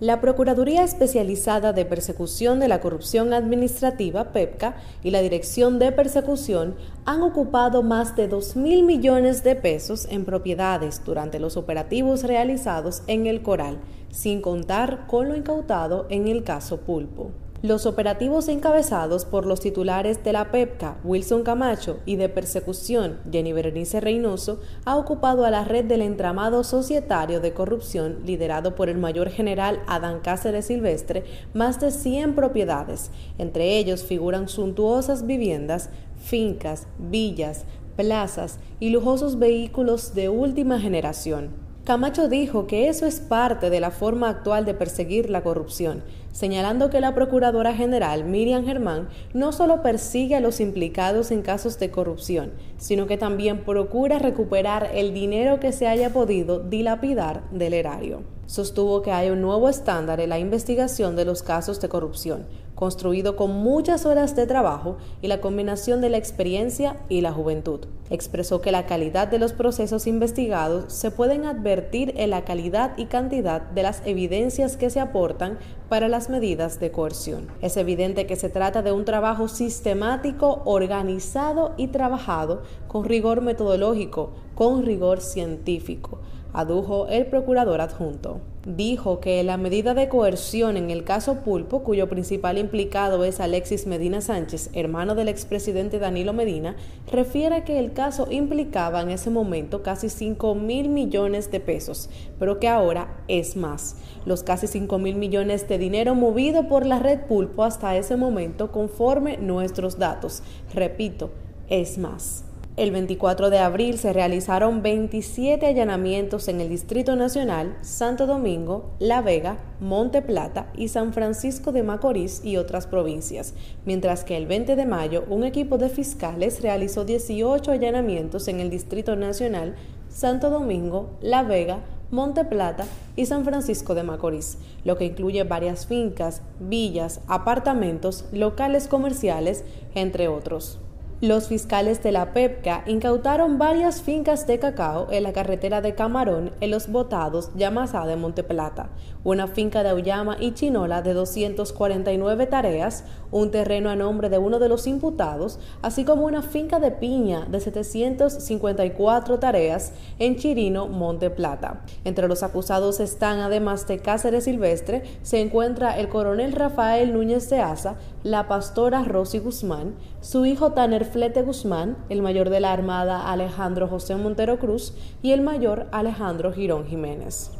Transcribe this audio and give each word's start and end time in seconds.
La 0.00 0.22
Procuraduría 0.22 0.82
Especializada 0.82 1.74
de 1.74 1.84
Persecución 1.84 2.58
de 2.58 2.68
la 2.68 2.80
Corrupción 2.80 3.34
Administrativa, 3.34 4.32
PEPCA, 4.32 4.76
y 5.02 5.10
la 5.10 5.20
Dirección 5.20 5.78
de 5.78 5.92
Persecución 5.92 6.74
han 7.04 7.20
ocupado 7.20 7.82
más 7.82 8.16
de 8.16 8.26
2 8.26 8.56
mil 8.56 8.82
millones 8.82 9.44
de 9.44 9.56
pesos 9.56 10.08
en 10.10 10.24
propiedades 10.24 11.02
durante 11.04 11.38
los 11.38 11.58
operativos 11.58 12.22
realizados 12.22 13.02
en 13.08 13.26
el 13.26 13.42
Coral, 13.42 13.78
sin 14.08 14.40
contar 14.40 15.06
con 15.06 15.28
lo 15.28 15.36
incautado 15.36 16.06
en 16.08 16.28
el 16.28 16.44
caso 16.44 16.80
Pulpo. 16.80 17.32
Los 17.62 17.84
operativos 17.84 18.48
encabezados 18.48 19.26
por 19.26 19.44
los 19.44 19.60
titulares 19.60 20.24
de 20.24 20.32
la 20.32 20.50
PEPCA, 20.50 20.96
Wilson 21.04 21.42
Camacho, 21.42 21.98
y 22.06 22.16
de 22.16 22.30
persecución, 22.30 23.18
Jenny 23.30 23.52
Berenice 23.52 24.00
Reynoso, 24.00 24.60
ha 24.86 24.96
ocupado 24.96 25.44
a 25.44 25.50
la 25.50 25.62
red 25.64 25.84
del 25.84 26.00
entramado 26.00 26.64
societario 26.64 27.38
de 27.40 27.52
corrupción 27.52 28.20
liderado 28.24 28.74
por 28.74 28.88
el 28.88 28.96
mayor 28.96 29.28
general 29.28 29.82
Adán 29.86 30.20
Cáceres 30.20 30.68
Silvestre 30.68 31.24
más 31.52 31.78
de 31.80 31.90
100 31.90 32.34
propiedades. 32.34 33.10
Entre 33.36 33.76
ellos 33.76 34.04
figuran 34.04 34.48
suntuosas 34.48 35.26
viviendas, 35.26 35.90
fincas, 36.16 36.86
villas, 36.98 37.66
plazas 37.94 38.58
y 38.78 38.88
lujosos 38.88 39.38
vehículos 39.38 40.14
de 40.14 40.30
última 40.30 40.80
generación. 40.80 41.50
Camacho 41.84 42.28
dijo 42.28 42.66
que 42.66 42.88
eso 42.88 43.04
es 43.04 43.20
parte 43.20 43.68
de 43.68 43.80
la 43.80 43.90
forma 43.90 44.28
actual 44.28 44.64
de 44.64 44.74
perseguir 44.74 45.28
la 45.28 45.42
corrupción, 45.42 46.04
señalando 46.32 46.90
que 46.90 47.00
la 47.00 47.14
Procuradora 47.14 47.74
General 47.74 48.24
Miriam 48.24 48.64
Germán 48.64 49.08
no 49.34 49.52
solo 49.52 49.82
persigue 49.82 50.36
a 50.36 50.40
los 50.40 50.60
implicados 50.60 51.30
en 51.30 51.42
casos 51.42 51.78
de 51.78 51.90
corrupción, 51.90 52.52
sino 52.76 53.06
que 53.06 53.18
también 53.18 53.64
procura 53.64 54.18
recuperar 54.18 54.90
el 54.94 55.12
dinero 55.12 55.60
que 55.60 55.72
se 55.72 55.86
haya 55.86 56.10
podido 56.10 56.60
dilapidar 56.60 57.42
del 57.50 57.74
erario. 57.74 58.22
Sostuvo 58.46 59.02
que 59.02 59.12
hay 59.12 59.30
un 59.30 59.42
nuevo 59.42 59.68
estándar 59.68 60.20
en 60.20 60.30
la 60.30 60.40
investigación 60.40 61.14
de 61.14 61.24
los 61.24 61.44
casos 61.44 61.80
de 61.80 61.88
corrupción, 61.88 62.46
construido 62.74 63.36
con 63.36 63.52
muchas 63.52 64.06
horas 64.06 64.34
de 64.34 64.46
trabajo 64.46 64.96
y 65.22 65.28
la 65.28 65.40
combinación 65.40 66.00
de 66.00 66.08
la 66.08 66.16
experiencia 66.16 66.96
y 67.08 67.20
la 67.20 67.30
juventud. 67.30 67.80
Expresó 68.08 68.60
que 68.60 68.72
la 68.72 68.86
calidad 68.86 69.28
de 69.28 69.38
los 69.38 69.52
procesos 69.52 70.06
investigados 70.06 70.92
se 70.92 71.10
pueden 71.10 71.44
advertir 71.44 72.14
en 72.16 72.30
la 72.30 72.44
calidad 72.44 72.96
y 72.96 73.04
cantidad 73.04 73.60
de 73.60 73.82
las 73.84 74.02
evidencias 74.04 74.76
que 74.76 74.90
se 74.90 74.98
aportan 74.98 75.58
para 75.88 76.08
medidas 76.28 76.80
de 76.80 76.90
coerción. 76.90 77.48
Es 77.62 77.76
evidente 77.76 78.26
que 78.26 78.36
se 78.36 78.50
trata 78.50 78.82
de 78.82 78.92
un 78.92 79.04
trabajo 79.04 79.48
sistemático, 79.48 80.62
organizado 80.64 81.72
y 81.76 81.88
trabajado 81.88 82.62
con 82.88 83.04
rigor 83.04 83.40
metodológico, 83.40 84.32
con 84.54 84.84
rigor 84.84 85.20
científico 85.20 86.20
adujo 86.52 87.08
el 87.08 87.26
procurador 87.26 87.80
adjunto. 87.80 88.40
Dijo 88.66 89.20
que 89.20 89.42
la 89.42 89.56
medida 89.56 89.94
de 89.94 90.10
coerción 90.10 90.76
en 90.76 90.90
el 90.90 91.02
caso 91.02 91.36
Pulpo, 91.36 91.82
cuyo 91.82 92.10
principal 92.10 92.58
implicado 92.58 93.24
es 93.24 93.40
Alexis 93.40 93.86
Medina 93.86 94.20
Sánchez, 94.20 94.68
hermano 94.74 95.14
del 95.14 95.28
expresidente 95.28 95.98
Danilo 95.98 96.34
Medina, 96.34 96.76
refiere 97.10 97.64
que 97.64 97.78
el 97.78 97.94
caso 97.94 98.26
implicaba 98.30 99.00
en 99.00 99.08
ese 99.08 99.30
momento 99.30 99.82
casi 99.82 100.10
5 100.10 100.54
mil 100.56 100.90
millones 100.90 101.50
de 101.50 101.60
pesos, 101.60 102.10
pero 102.38 102.60
que 102.60 102.68
ahora 102.68 103.24
es 103.28 103.56
más. 103.56 103.96
Los 104.26 104.42
casi 104.42 104.66
5 104.66 104.98
mil 104.98 105.14
millones 105.16 105.66
de 105.66 105.78
dinero 105.78 106.14
movido 106.14 106.68
por 106.68 106.84
la 106.84 106.98
red 106.98 107.20
Pulpo 107.20 107.64
hasta 107.64 107.96
ese 107.96 108.18
momento 108.18 108.70
conforme 108.72 109.38
nuestros 109.38 109.98
datos. 109.98 110.42
Repito, 110.74 111.30
es 111.70 111.96
más. 111.96 112.44
El 112.80 112.92
24 112.92 113.50
de 113.50 113.58
abril 113.58 113.98
se 113.98 114.14
realizaron 114.14 114.80
27 114.80 115.66
allanamientos 115.66 116.48
en 116.48 116.62
el 116.62 116.70
Distrito 116.70 117.14
Nacional, 117.14 117.76
Santo 117.82 118.26
Domingo, 118.26 118.92
La 118.98 119.20
Vega, 119.20 119.58
Monte 119.80 120.22
Plata 120.22 120.72
y 120.74 120.88
San 120.88 121.12
Francisco 121.12 121.72
de 121.72 121.82
Macorís 121.82 122.42
y 122.42 122.56
otras 122.56 122.86
provincias, 122.86 123.52
mientras 123.84 124.24
que 124.24 124.34
el 124.38 124.46
20 124.46 124.76
de 124.76 124.86
mayo 124.86 125.24
un 125.28 125.44
equipo 125.44 125.76
de 125.76 125.90
fiscales 125.90 126.62
realizó 126.62 127.04
18 127.04 127.70
allanamientos 127.70 128.48
en 128.48 128.60
el 128.60 128.70
Distrito 128.70 129.14
Nacional, 129.14 129.74
Santo 130.08 130.48
Domingo, 130.48 131.10
La 131.20 131.42
Vega, 131.42 131.80
Monte 132.10 132.46
Plata 132.46 132.86
y 133.14 133.26
San 133.26 133.44
Francisco 133.44 133.94
de 133.94 134.04
Macorís, 134.04 134.56
lo 134.84 134.96
que 134.96 135.04
incluye 135.04 135.44
varias 135.44 135.84
fincas, 135.84 136.40
villas, 136.58 137.20
apartamentos, 137.26 138.24
locales 138.32 138.88
comerciales, 138.88 139.64
entre 139.94 140.28
otros. 140.28 140.80
Los 141.22 141.48
fiscales 141.48 142.02
de 142.02 142.12
la 142.12 142.32
PEPCA 142.32 142.82
incautaron 142.86 143.58
varias 143.58 144.00
fincas 144.00 144.46
de 144.46 144.58
cacao 144.58 145.08
en 145.10 145.22
la 145.22 145.34
carretera 145.34 145.82
de 145.82 145.94
Camarón 145.94 146.52
en 146.62 146.70
los 146.70 146.90
Botados, 146.90 147.50
Yamasá 147.54 148.06
de 148.06 148.16
Monteplata, 148.16 148.88
una 149.22 149.46
finca 149.46 149.82
de 149.82 149.90
Auyama 149.90 150.38
y 150.40 150.52
Chinola 150.54 151.02
de 151.02 151.12
249 151.12 152.46
tareas, 152.46 153.04
un 153.30 153.50
terreno 153.50 153.90
a 153.90 153.96
nombre 153.96 154.30
de 154.30 154.38
uno 154.38 154.58
de 154.58 154.70
los 154.70 154.86
imputados, 154.86 155.58
así 155.82 156.06
como 156.06 156.24
una 156.24 156.40
finca 156.40 156.80
de 156.80 156.90
piña 156.90 157.44
de 157.50 157.60
754 157.60 159.38
tareas 159.38 159.92
en 160.18 160.36
Chirino, 160.36 160.88
Monteplata. 160.88 161.82
Entre 162.04 162.28
los 162.28 162.42
acusados 162.42 162.98
están, 162.98 163.40
además 163.40 163.86
de 163.86 163.98
Cáceres 163.98 164.44
Silvestre, 164.44 165.02
se 165.20 165.40
encuentra 165.40 165.98
el 165.98 166.08
coronel 166.08 166.52
Rafael 166.52 167.12
Núñez 167.12 167.50
de 167.50 167.60
Asa, 167.60 167.96
la 168.22 168.48
pastora 168.48 169.04
Rosy 169.04 169.38
Guzmán, 169.38 169.94
su 170.22 170.46
hijo 170.46 170.72
Tanner 170.72 171.09
Flete 171.10 171.42
Guzmán, 171.42 171.96
el 172.08 172.22
mayor 172.22 172.50
de 172.50 172.60
la 172.60 172.72
Armada 172.72 173.30
Alejandro 173.30 173.88
José 173.88 174.16
Montero 174.16 174.58
Cruz 174.58 174.94
y 175.22 175.32
el 175.32 175.40
mayor 175.40 175.88
Alejandro 175.92 176.52
Girón 176.52 176.86
Jiménez. 176.86 177.59